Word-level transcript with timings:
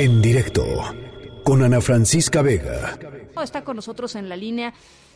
En 0.00 0.22
directo 0.22 0.64
con 1.42 1.60
Ana 1.64 1.80
Francisca 1.80 2.40
Vega. 2.40 2.96
Está 3.42 3.64
con 3.64 3.74
nosotros 3.74 4.14
en 4.14 4.28
la 4.28 4.36
línea 4.36 4.72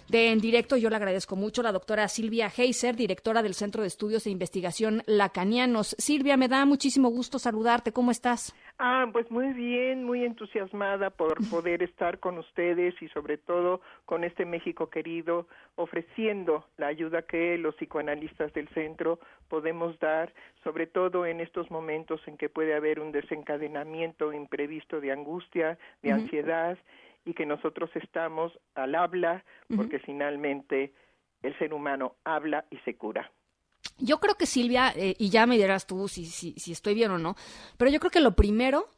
de 0.09 0.33
En 0.33 0.41
Directo. 0.41 0.77
Yo 0.77 0.91
le 0.91 0.97
agradezco 0.97 1.37
mucho 1.37 1.63
la 1.63 1.71
doctora 1.71 2.09
Silvia 2.09 2.53
Heiser, 2.57 2.97
directora 2.97 3.45
del 3.45 3.55
Centro 3.55 3.83
de 3.83 3.87
Estudios 3.87 4.25
de 4.25 4.31
Investigación 4.31 5.05
Lacanianos. 5.07 5.95
Silvia, 5.99 6.37
me 6.37 6.49
da 6.49 6.67
muchísimo 6.67 7.11
gusto 7.11 7.39
saludarte. 7.39 7.93
¿Cómo 7.93 8.11
estás? 8.11 8.55
Ah, 8.79 9.07
pues 9.13 9.31
muy 9.31 9.53
bien, 9.53 10.05
muy 10.05 10.25
entusiasmada 10.25 11.11
por 11.11 11.35
poder 11.51 11.83
estar 11.83 12.19
con 12.19 12.39
ustedes 12.39 13.01
y 13.01 13.09
sobre 13.09 13.39
todo 13.39 13.81
con 14.07 14.25
este 14.25 14.45
México 14.45 14.91
querido, 14.91 15.47
ofreciendo 15.77 16.67
la 16.79 16.89
ayuda 16.89 17.23
que 17.23 17.59
los 17.59 17.77
psicoanalistas 17.77 18.53
del 18.55 18.69
centro 18.69 19.21
podemos 19.49 19.99
dar, 20.01 20.33
sobre 20.65 20.87
todo 20.87 21.27
en 21.27 21.41
estos 21.41 21.71
momentos 21.71 22.21
en 22.27 22.37
que 22.37 22.49
puede 22.49 22.75
haber 22.75 22.99
un 22.99 23.13
desencadenamiento 23.13 24.33
imprevisto 24.33 25.01
de 25.01 25.13
angustia, 25.13 25.79
de 26.03 26.13
ansiedad 26.13 26.77
y 27.25 27.35
que 27.35 27.47
nosotros 27.47 27.91
estamos 27.95 28.59
al 28.75 28.95
habla 28.95 29.45
porque 29.77 29.99
finalmente 30.01 30.93
el 31.43 31.57
ser 31.59 31.73
humano 31.73 32.17
habla 32.25 32.65
y 32.71 32.79
se 32.79 32.97
cura. 32.97 33.31
Yo 33.99 34.19
creo 34.19 34.35
que 34.37 34.47
Silvia, 34.47 34.93
eh, 34.97 35.15
y 35.19 35.31
ya 35.31 35.47
me 35.47 35.57
dirás 35.57 35.87
tú 35.87 36.09
si, 36.09 36.27
si, 36.27 36.53
si, 36.53 36.73
estoy 36.73 36.95
bien 36.95 37.11
o 37.11 37.19
no, 37.19 37.37
pero 37.79 37.91
yo 37.91 38.01
creo 38.01 38.11
que 38.11 38.21
lo 38.21 38.35
primero 38.35 38.89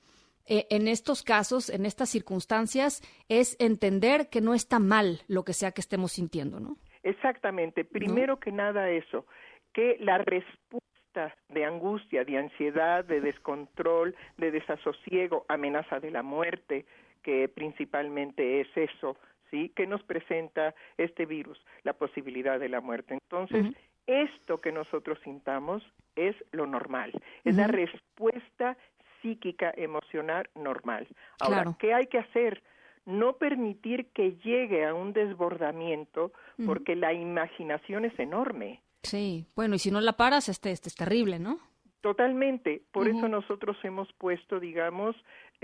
eh, 0.46 0.66
en 0.70 0.88
estos 0.88 1.22
casos, 1.22 1.70
en 1.70 1.86
estas 1.86 2.10
circunstancias, 2.10 3.02
es 3.28 3.56
entender 3.58 4.28
que 4.28 4.40
no 4.40 4.54
está 4.54 4.78
mal 4.78 5.20
lo 5.26 5.44
que 5.44 5.54
sea 5.54 5.72
que 5.72 5.80
estemos 5.80 6.12
sintiendo, 6.12 6.60
¿no? 6.60 6.76
Exactamente. 7.02 7.84
Primero 7.84 8.38
que 8.38 8.52
nada 8.52 8.90
eso, 8.90 9.26
que 9.72 9.96
la 10.00 10.18
respuesta 10.18 11.34
de 11.48 11.64
angustia, 11.64 12.24
de 12.24 12.38
ansiedad, 12.38 13.04
de 13.04 13.20
descontrol, 13.20 14.14
de 14.36 14.50
desasosiego, 14.50 15.44
amenaza 15.48 16.00
de 16.00 16.10
la 16.10 16.22
muerte, 16.22 16.84
que 17.22 17.48
principalmente 17.48 18.60
es 18.60 18.68
eso, 18.76 19.16
¿sí? 19.50 19.70
Que 19.70 19.86
nos 19.86 20.02
presenta 20.02 20.74
este 20.98 21.24
virus, 21.24 21.58
la 21.84 21.94
posibilidad 21.94 22.58
de 22.58 22.68
la 22.68 22.80
muerte. 22.80 23.14
Entonces, 23.14 23.74
esto 24.06 24.60
que 24.60 24.72
nosotros 24.72 25.18
sintamos 25.24 25.82
es 26.16 26.36
lo 26.52 26.66
normal, 26.66 27.12
es 27.44 27.56
la 27.56 27.66
respuesta 27.66 28.76
psíquica 29.20 29.72
emocional 29.76 30.48
normal. 30.54 31.08
Ahora, 31.40 31.74
¿qué 31.78 31.94
hay 31.94 32.06
que 32.06 32.18
hacer? 32.18 32.62
No 33.06 33.34
permitir 33.34 34.06
que 34.12 34.36
llegue 34.44 34.86
a 34.86 34.94
un 34.94 35.12
desbordamiento 35.12 36.32
porque 36.64 36.96
la 36.96 37.12
imaginación 37.12 38.04
es 38.04 38.18
enorme. 38.18 38.80
Sí, 39.02 39.46
bueno, 39.54 39.74
y 39.74 39.78
si 39.78 39.90
no 39.90 40.00
la 40.00 40.14
paras, 40.14 40.48
este, 40.48 40.70
este 40.70 40.88
es 40.88 40.94
terrible, 40.94 41.38
¿no? 41.38 41.58
Totalmente. 42.00 42.82
Por 42.92 43.08
eso 43.08 43.28
nosotros 43.28 43.78
hemos 43.82 44.12
puesto, 44.14 44.60
digamos, 44.60 45.16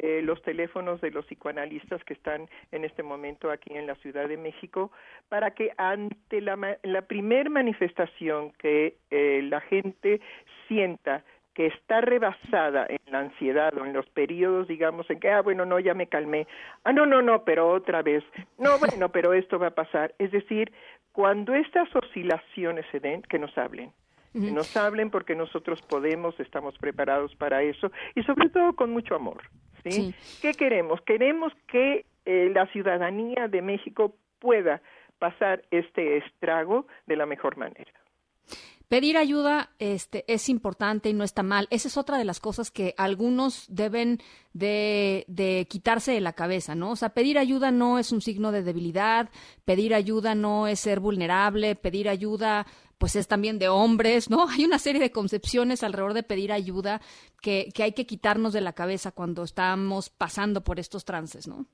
eh, 0.02 0.22
los 0.22 0.40
teléfonos 0.42 1.00
de 1.00 1.10
los 1.10 1.26
psicoanalistas 1.26 2.02
que 2.04 2.14
están 2.14 2.48
en 2.72 2.84
este 2.84 3.02
momento 3.02 3.50
aquí 3.50 3.74
en 3.74 3.86
la 3.86 3.94
Ciudad 3.96 4.28
de 4.28 4.36
México, 4.36 4.90
para 5.28 5.50
que 5.52 5.72
ante 5.76 6.40
la, 6.40 6.78
la 6.82 7.02
primer 7.02 7.50
manifestación 7.50 8.52
que 8.52 8.96
eh, 9.10 9.42
la 9.44 9.60
gente 9.60 10.20
sienta 10.68 11.22
que 11.54 11.66
está 11.66 12.00
rebasada 12.00 12.86
en 12.88 13.00
la 13.12 13.20
ansiedad 13.20 13.76
o 13.76 13.84
en 13.84 13.92
los 13.92 14.08
periodos, 14.08 14.68
digamos, 14.68 15.10
en 15.10 15.20
que, 15.20 15.30
ah, 15.30 15.42
bueno, 15.42 15.66
no, 15.66 15.78
ya 15.78 15.92
me 15.92 16.06
calmé, 16.06 16.46
ah, 16.84 16.92
no, 16.92 17.04
no, 17.04 17.20
no, 17.20 17.44
pero 17.44 17.68
otra 17.68 18.00
vez, 18.02 18.24
no, 18.56 18.78
bueno, 18.78 19.10
pero 19.10 19.34
esto 19.34 19.58
va 19.58 19.66
a 19.66 19.74
pasar. 19.74 20.14
Es 20.18 20.30
decir, 20.30 20.72
cuando 21.12 21.54
estas 21.54 21.94
oscilaciones 21.94 22.86
se 22.90 23.00
den, 23.00 23.22
que 23.22 23.38
nos 23.38 23.56
hablen 23.58 23.92
que 24.32 24.52
nos 24.52 24.76
hablen 24.76 25.10
porque 25.10 25.34
nosotros 25.34 25.82
podemos, 25.82 26.38
estamos 26.38 26.78
preparados 26.78 27.34
para 27.34 27.62
eso 27.62 27.90
y 28.14 28.22
sobre 28.22 28.48
todo 28.48 28.74
con 28.74 28.90
mucho 28.92 29.14
amor. 29.14 29.42
¿Sí? 29.84 30.14
¿Qué 30.42 30.52
queremos? 30.54 31.00
Queremos 31.02 31.52
que 31.66 32.04
eh, 32.24 32.50
la 32.52 32.66
ciudadanía 32.66 33.48
de 33.48 33.62
México 33.62 34.14
pueda 34.38 34.82
pasar 35.18 35.62
este 35.70 36.18
estrago 36.18 36.86
de 37.06 37.16
la 37.16 37.26
mejor 37.26 37.56
manera. 37.56 37.92
Pedir 38.88 39.16
ayuda 39.16 39.70
este, 39.78 40.24
es 40.26 40.48
importante 40.48 41.08
y 41.08 41.12
no 41.12 41.22
está 41.22 41.44
mal. 41.44 41.68
Esa 41.70 41.86
es 41.86 41.96
otra 41.96 42.18
de 42.18 42.24
las 42.24 42.40
cosas 42.40 42.72
que 42.72 42.92
algunos 42.96 43.66
deben 43.68 44.18
de, 44.52 45.24
de, 45.28 45.68
quitarse 45.70 46.10
de 46.10 46.20
la 46.20 46.32
cabeza, 46.32 46.74
¿no? 46.74 46.90
O 46.90 46.96
sea, 46.96 47.10
pedir 47.10 47.38
ayuda 47.38 47.70
no 47.70 48.00
es 48.00 48.10
un 48.10 48.20
signo 48.20 48.50
de 48.50 48.64
debilidad, 48.64 49.28
pedir 49.64 49.94
ayuda 49.94 50.34
no 50.34 50.66
es 50.66 50.80
ser 50.80 50.98
vulnerable, 50.98 51.76
pedir 51.76 52.08
ayuda 52.08 52.66
pues 53.00 53.16
es 53.16 53.26
también 53.26 53.58
de 53.58 53.68
hombres, 53.68 54.30
¿no? 54.30 54.46
Hay 54.50 54.64
una 54.64 54.78
serie 54.78 55.00
de 55.00 55.10
concepciones 55.10 55.82
alrededor 55.82 56.12
de 56.12 56.22
pedir 56.22 56.52
ayuda 56.52 57.00
que, 57.42 57.70
que 57.74 57.82
hay 57.82 57.92
que 57.92 58.06
quitarnos 58.06 58.52
de 58.52 58.60
la 58.60 58.74
cabeza 58.74 59.10
cuando 59.10 59.42
estamos 59.42 60.10
pasando 60.10 60.62
por 60.62 60.78
estos 60.78 61.06
trances, 61.06 61.48
¿no? 61.48 61.64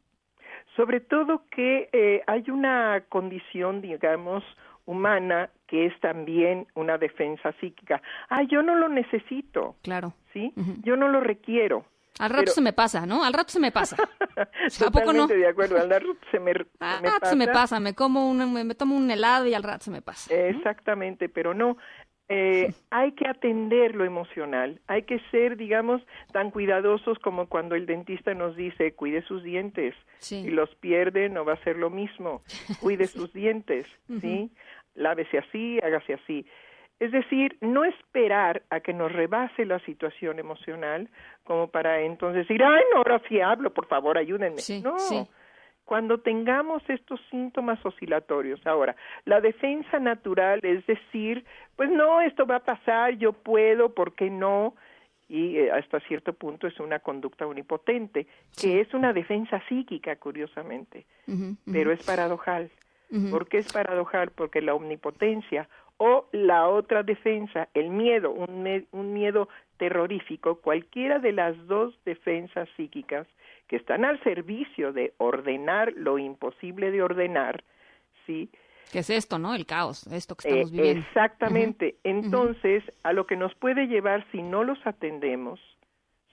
Sobre 0.77 1.01
todo 1.01 1.43
que 1.51 1.89
eh, 1.93 2.23
hay 2.27 2.45
una 2.49 3.05
condición, 3.09 3.81
digamos, 3.81 4.45
humana 4.85 5.51
que 5.67 5.87
es 5.87 5.99
también 6.01 6.69
una 6.75 6.97
defensa 6.97 7.53
psíquica. 7.61 8.01
Ah, 8.29 8.43
yo 8.45 8.63
no 8.63 8.77
lo 8.77 8.89
necesito. 8.89 9.75
Claro. 9.83 10.15
¿Sí? 10.33 10.53
Yo 10.85 10.97
no 10.97 11.09
lo 11.09 11.21
requiero. 11.21 11.87
Al 12.19 12.31
rato 12.31 12.53
se 12.53 12.61
me 12.61 12.73
pasa, 12.73 13.07
¿no? 13.07 13.25
Al 13.25 13.33
rato 13.33 13.53
se 13.53 13.61
me 13.61 13.71
pasa. 13.71 13.97
¿A 14.87 14.91
poco 14.91 15.13
no? 15.13 15.27
de 15.27 15.47
acuerdo, 15.47 15.79
al 15.79 15.91
rato 15.91 16.17
se 16.31 16.41
me, 16.41 16.53
al 16.81 17.03
rato 17.03 17.27
se 17.27 17.37
me 17.37 17.49
pasa, 17.49 17.81
me 17.81 17.95
como 17.95 18.31
un, 18.31 18.53
me, 18.53 18.75
tomo 18.75 18.97
un 18.97 19.11
helado 19.11 19.47
y 19.47 19.55
al 19.55 19.63
rato 19.63 19.85
se 19.85 19.91
me 19.91 20.03
pasa. 20.03 20.35
Exactamente, 20.35 21.29
pero 21.29 21.55
no, 21.55 21.77
eh, 22.29 22.73
hay 22.91 23.13
que 23.13 23.29
atender 23.29 23.95
lo 23.95 24.05
emocional, 24.05 24.81
hay 24.87 25.03
que 25.03 25.21
ser, 25.31 25.57
digamos, 25.57 26.03
tan 26.33 26.51
cuidadosos 26.51 27.19
como 27.19 27.49
cuando 27.49 27.75
el 27.75 27.87
dentista 27.87 28.35
nos 28.35 28.57
dice, 28.57 28.95
cuide 28.95 29.23
sus 29.23 29.43
dientes, 29.43 29.95
si 30.19 30.51
los 30.51 30.75
pierde 30.77 31.29
no 31.29 31.45
va 31.45 31.55
a 31.55 31.65
ser 31.65 31.77
lo 31.77 31.91
mismo, 31.91 32.43
cuide 32.81 33.07
sus 33.07 33.33
dientes, 33.33 33.87
¿sí? 34.21 34.51
Lávese 34.95 35.39
así, 35.39 35.79
hágase 35.83 36.15
así. 36.15 36.47
Es 36.99 37.13
decir, 37.13 37.59
no 37.61 37.85
esperar 37.85 38.63
a 38.71 38.81
que 38.81 38.95
nos 38.95 39.13
rebase 39.13 39.67
la 39.67 39.79
situación 39.81 40.39
emocional 40.39 41.11
como 41.45 41.69
para 41.69 42.01
entonces 42.01 42.49
decir, 42.49 42.63
ay, 42.63 42.83
no, 42.93 42.99
ahora 42.99 43.21
sí 43.29 43.41
hablo, 43.41 43.73
por 43.73 43.87
favor, 43.87 44.17
ayúdenme. 44.17 44.63
no, 44.83 44.97
cuando 45.87 46.19
tengamos 46.19 46.83
estos 46.89 47.21
síntomas 47.31 47.79
oscilatorios. 47.87 48.67
Ahora, 48.67 48.97
la 49.25 49.41
defensa 49.41 50.01
natural 50.01 50.61
es 50.65 50.85
decir, 50.85 51.45
pues 51.77 51.89
no, 51.91 52.21
esto 52.21 52.45
va 52.45 52.57
a 52.57 52.65
pasar, 52.65 53.17
yo 53.19 53.33
puedo, 53.33 53.95
¿por 53.95 54.15
qué 54.15 54.29
no? 54.29 54.75
Y 55.29 55.59
eh, 55.59 55.71
hasta 55.71 56.01
cierto 56.01 56.33
punto 56.33 56.67
es 56.67 56.79
una 56.81 56.99
conducta 56.99 57.47
omnipotente, 57.47 58.27
que 58.61 58.81
es 58.81 58.93
una 58.95 59.13
defensa 59.13 59.63
psíquica, 59.69 60.17
curiosamente, 60.17 61.07
pero 61.71 61.93
es 61.93 62.05
paradojal. 62.05 62.71
¿Por 63.31 63.49
qué 63.49 63.59
es 63.59 63.73
paradojal? 63.73 64.31
Porque 64.31 64.61
la 64.61 64.75
omnipotencia 64.75 65.69
o 65.99 66.27
la 66.33 66.69
otra 66.69 67.03
defensa, 67.03 67.69
el 67.75 67.91
miedo, 67.91 68.31
un, 68.31 68.87
un 68.93 69.13
miedo 69.13 69.49
terrorífico, 69.79 70.61
cualquiera 70.61 71.19
de 71.19 71.33
las 71.33 71.55
dos 71.67 71.95
defensas 72.05 72.69
psíquicas 72.77 73.27
que 73.69 73.77
están 73.77 74.05
al 74.05 74.23
servicio 74.23 74.93
de 74.93 75.15
ordenar 75.19 75.93
lo 75.97 76.19
imposible 76.19 76.91
de 76.91 77.03
ordenar, 77.03 77.65
¿sí? 78.27 78.49
¿Qué 78.93 79.01
es 79.01 79.11
esto, 79.11 79.39
no? 79.39 79.55
El 79.55 79.67
caos, 79.67 80.07
esto 80.07 80.37
que 80.37 80.49
estamos 80.49 80.71
eh, 80.71 80.77
viviendo. 80.77 81.07
Exactamente. 81.07 81.97
Entonces, 82.05 82.85
a 83.03 83.13
lo 83.13 83.27
que 83.27 83.37
nos 83.37 83.55
puede 83.57 83.87
llevar 83.89 84.25
si 84.31 84.43
no 84.43 84.63
los 84.63 84.79
atendemos 84.87 85.59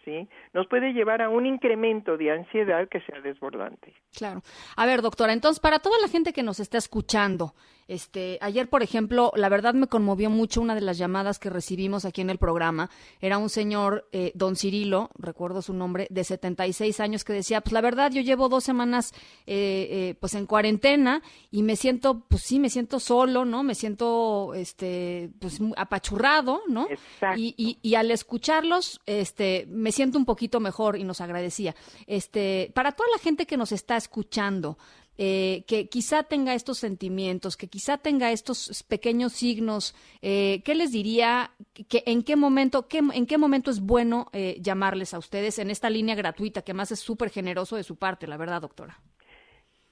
¿sí? 0.05 0.27
Nos 0.53 0.67
puede 0.67 0.93
llevar 0.93 1.21
a 1.21 1.29
un 1.29 1.45
incremento 1.45 2.17
de 2.17 2.31
ansiedad 2.31 2.87
que 2.89 3.01
sea 3.01 3.21
desbordante. 3.21 3.93
Claro. 4.15 4.41
A 4.75 4.85
ver, 4.85 5.01
doctora, 5.01 5.33
entonces, 5.33 5.59
para 5.59 5.79
toda 5.79 5.99
la 5.99 6.07
gente 6.07 6.33
que 6.33 6.43
nos 6.43 6.59
está 6.59 6.77
escuchando, 6.77 7.53
este, 7.87 8.37
ayer, 8.41 8.69
por 8.69 8.83
ejemplo, 8.83 9.31
la 9.35 9.49
verdad 9.49 9.73
me 9.73 9.87
conmovió 9.87 10.29
mucho 10.29 10.61
una 10.61 10.75
de 10.75 10.81
las 10.81 10.97
llamadas 10.97 11.39
que 11.39 11.49
recibimos 11.49 12.05
aquí 12.05 12.21
en 12.21 12.29
el 12.29 12.37
programa. 12.37 12.89
Era 13.19 13.37
un 13.37 13.49
señor, 13.49 14.07
eh, 14.11 14.31
don 14.35 14.55
Cirilo, 14.55 15.09
recuerdo 15.17 15.61
su 15.61 15.73
nombre, 15.73 16.07
de 16.09 16.23
76 16.23 16.99
años, 16.99 17.23
que 17.23 17.33
decía, 17.33 17.61
pues 17.61 17.73
la 17.73 17.81
verdad, 17.81 18.11
yo 18.11 18.21
llevo 18.21 18.49
dos 18.49 18.63
semanas, 18.63 19.13
eh, 19.45 19.87
eh, 19.89 20.15
pues 20.19 20.33
en 20.35 20.45
cuarentena 20.45 21.21
y 21.51 21.63
me 21.63 21.75
siento, 21.75 22.25
pues 22.27 22.43
sí, 22.43 22.59
me 22.59 22.69
siento 22.69 22.99
solo, 22.99 23.45
¿no? 23.45 23.63
Me 23.63 23.75
siento, 23.75 24.53
este, 24.53 25.31
pues 25.39 25.59
apachurrado, 25.75 26.61
¿no? 26.67 26.87
Exacto. 26.89 27.39
Y, 27.39 27.53
y, 27.57 27.79
y 27.81 27.95
al 27.95 28.11
escucharlos, 28.11 29.01
este, 29.05 29.65
me 29.69 29.91
siento 29.93 30.17
un 30.17 30.25
poquito 30.25 30.59
mejor 30.59 30.97
y 30.97 31.03
nos 31.05 31.21
agradecía. 31.21 31.75
Este, 32.07 32.71
para 32.73 32.91
toda 32.91 33.09
la 33.11 33.19
gente 33.19 33.45
que 33.45 33.57
nos 33.57 33.71
está 33.71 33.95
escuchando, 33.95 34.77
eh, 35.17 35.63
que 35.67 35.89
quizá 35.89 36.23
tenga 36.23 36.55
estos 36.55 36.79
sentimientos, 36.79 37.55
que 37.55 37.67
quizá 37.67 37.99
tenga 37.99 38.31
estos 38.31 38.83
pequeños 38.83 39.33
signos, 39.33 39.95
eh, 40.23 40.63
¿qué 40.65 40.73
les 40.73 40.91
diría? 40.91 41.51
Que, 41.87 42.01
¿En 42.07 42.23
qué 42.23 42.35
momento, 42.35 42.87
qué, 42.87 42.97
en 43.13 43.27
qué 43.27 43.37
momento 43.37 43.69
es 43.69 43.79
bueno 43.79 44.27
eh, 44.33 44.57
llamarles 44.59 45.13
a 45.13 45.19
ustedes 45.19 45.59
en 45.59 45.69
esta 45.69 45.91
línea 45.91 46.15
gratuita, 46.15 46.63
que 46.63 46.73
más 46.73 46.91
es 46.91 46.99
súper 46.99 47.29
generoso 47.29 47.75
de 47.75 47.83
su 47.83 47.97
parte, 47.97 48.25
la 48.25 48.37
verdad, 48.37 48.61
doctora? 48.61 48.97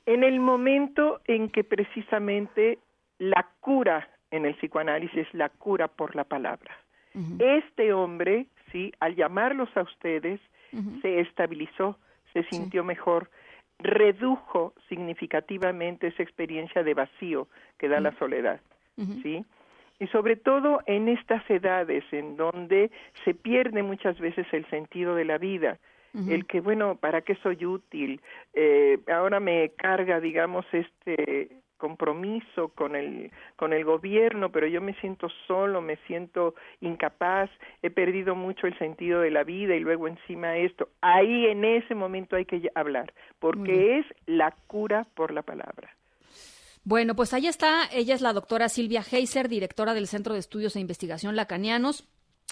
En 0.08 0.24
el 0.24 0.40
momento 0.40 1.22
en 1.26 1.50
que 1.50 1.64
precisamente 1.64 2.80
la 3.20 3.48
cura 3.60 4.10
en 4.32 4.46
el 4.46 4.56
psicoanálisis 4.56 5.28
es 5.28 5.34
la 5.34 5.50
cura 5.50 5.88
por 5.88 6.16
la 6.16 6.24
palabra. 6.24 6.76
Este 7.40 7.94
hombre 7.94 8.48
¿sí? 8.72 8.94
Al 9.00 9.16
llamarlos 9.16 9.70
a 9.76 9.82
ustedes, 9.82 10.40
se 11.02 11.20
estabilizó, 11.20 11.98
se 12.34 12.44
sintió 12.44 12.84
mejor, 12.84 13.30
redujo 13.80 14.74
significativamente 14.88 16.08
esa 16.08 16.24
experiencia 16.24 16.84
de 16.84 16.94
vacío 16.94 17.48
que 17.78 17.90
da 17.90 18.00
la 18.00 18.18
soledad, 18.18 18.62
¿sí? 19.22 19.44
Y 20.00 20.08
sobre 20.08 20.36
todo 20.36 20.80
en 20.86 21.10
estas 21.10 21.48
edades 21.50 22.04
en 22.12 22.38
donde 22.38 22.90
se 23.26 23.34
pierde 23.34 23.84
muchas 23.84 24.18
veces 24.20 24.48
el 24.52 24.66
sentido 24.70 25.16
de 25.16 25.26
la 25.26 25.38
vida, 25.38 25.78
el 26.28 26.46
que, 26.46 26.60
bueno, 26.60 26.96
¿para 26.96 27.22
qué 27.22 27.36
soy 27.36 27.66
útil? 27.66 28.22
Eh, 28.54 29.00
ahora 29.14 29.40
me 29.40 29.70
carga, 29.78 30.20
digamos, 30.20 30.66
este 30.74 31.50
compromiso 31.82 32.70
con 32.70 32.96
el 32.96 33.32
con 33.56 33.74
el 33.74 33.84
gobierno, 33.84 34.52
pero 34.52 34.68
yo 34.68 34.82
me 34.82 34.94
siento 35.02 35.28
solo, 35.48 35.82
me 35.82 35.98
siento 36.06 36.54
incapaz, 36.80 37.50
he 37.82 37.90
perdido 37.90 38.36
mucho 38.36 38.68
el 38.68 38.78
sentido 38.78 39.22
de 39.22 39.32
la 39.32 39.44
vida 39.44 39.76
y 39.76 39.80
luego 39.80 40.08
encima 40.08 40.58
esto. 40.58 40.90
Ahí 41.02 41.48
en 41.48 41.66
ese 41.66 41.96
momento 41.96 42.36
hay 42.36 42.46
que 42.46 42.70
hablar, 42.76 43.12
porque 43.40 43.98
es 43.98 44.06
la 44.28 44.54
cura 44.68 45.08
por 45.16 45.34
la 45.34 45.42
palabra. 45.42 45.90
Bueno, 46.84 47.16
pues 47.16 47.34
ahí 47.34 47.48
está. 47.48 47.90
Ella 47.92 48.14
es 48.14 48.22
la 48.22 48.34
doctora 48.34 48.70
Silvia 48.70 49.02
Heiser, 49.02 49.50
directora 49.50 49.96
del 49.96 50.08
Centro 50.08 50.34
de 50.34 50.40
Estudios 50.40 50.76
e 50.76 50.80
Investigación 50.80 51.36
Lacanianos. 51.36 52.08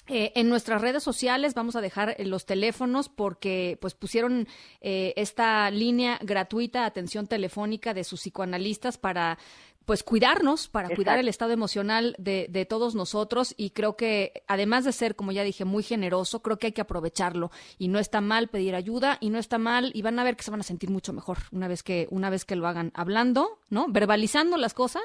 Eh, 0.07 0.31
en 0.35 0.49
nuestras 0.49 0.81
redes 0.81 1.03
sociales 1.03 1.53
vamos 1.53 1.75
a 1.75 1.81
dejar 1.81 2.15
eh, 2.17 2.25
los 2.25 2.45
teléfonos 2.45 3.09
porque 3.09 3.77
pues 3.79 3.93
pusieron 3.93 4.47
eh, 4.81 5.13
esta 5.15 5.69
línea 5.69 6.17
gratuita 6.21 6.85
atención 6.85 7.27
telefónica 7.27 7.93
de 7.93 8.03
sus 8.03 8.21
psicoanalistas 8.21 8.97
para 8.97 9.37
pues 9.85 10.03
cuidarnos, 10.03 10.67
para 10.67 10.95
cuidar 10.95 11.17
el 11.17 11.27
estado 11.27 11.51
emocional 11.51 12.15
de, 12.19 12.45
de, 12.47 12.65
todos 12.65 12.93
nosotros 12.93 13.55
y 13.57 13.71
creo 13.71 13.95
que 13.95 14.43
además 14.45 14.85
de 14.85 14.91
ser, 14.91 15.15
como 15.15 15.31
ya 15.31 15.43
dije, 15.43 15.65
muy 15.65 15.81
generoso, 15.81 16.43
creo 16.43 16.59
que 16.59 16.67
hay 16.67 16.73
que 16.73 16.81
aprovecharlo 16.81 17.49
y 17.79 17.87
no 17.87 17.97
está 17.97 18.21
mal 18.21 18.49
pedir 18.49 18.75
ayuda 18.75 19.17
y 19.19 19.31
no 19.31 19.39
está 19.39 19.57
mal 19.57 19.89
y 19.95 20.03
van 20.03 20.19
a 20.19 20.23
ver 20.23 20.35
que 20.35 20.43
se 20.43 20.51
van 20.51 20.59
a 20.59 20.63
sentir 20.63 20.91
mucho 20.91 21.11
mejor 21.11 21.39
una 21.51 21.67
vez 21.67 21.81
que 21.81 22.07
una 22.11 22.29
vez 22.29 22.45
que 22.45 22.55
lo 22.55 22.67
hagan 22.67 22.91
hablando, 22.93 23.59
¿no? 23.71 23.87
Verbalizando 23.89 24.57
las 24.57 24.75
cosas, 24.75 25.01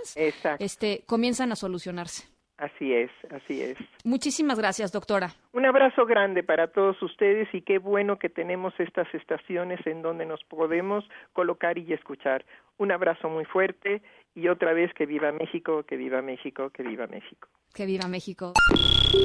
este 0.59 1.05
comienzan 1.07 1.51
a 1.51 1.57
solucionarse. 1.57 2.34
Así 2.57 2.93
es, 2.93 3.11
así 3.31 3.61
es. 3.63 3.77
Muchísimas 4.05 4.59
gracias, 4.59 4.93
doctora. 4.93 5.31
Un 5.53 5.67
abrazo 5.67 6.07
grande 6.07 6.45
para 6.45 6.69
todos 6.69 7.01
ustedes 7.03 7.49
y 7.53 7.63
qué 7.63 7.79
bueno 7.79 8.19
que 8.19 8.29
tenemos 8.29 8.73
estas 8.79 9.13
estaciones 9.13 9.85
en 9.87 10.03
donde 10.03 10.25
nos 10.25 10.45
podemos 10.45 11.05
colocar 11.33 11.79
y 11.79 11.93
escuchar. 11.93 12.45
Un 12.79 12.93
abrazo 12.93 13.29
muy 13.29 13.45
fuerte 13.45 14.03
y 14.35 14.49
otra 14.49 14.73
vez 14.73 14.93
que 14.95 15.05
viva 15.05 15.33
México, 15.33 15.83
que 15.83 15.97
viva 15.97 16.23
México, 16.23 16.71
que 16.71 16.85
viva 16.85 17.07
México. 17.09 17.49
Que 17.75 17.87
viva 17.87 18.07
México. 18.07 18.53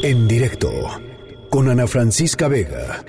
En 0.03 0.27
directo 0.27 0.69
con 1.51 1.69
Ana 1.69 1.85
Francisca 1.85 2.47
Vega. 2.47 3.03